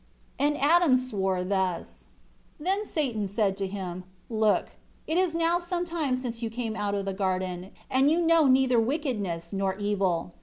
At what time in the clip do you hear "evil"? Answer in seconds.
9.75-10.33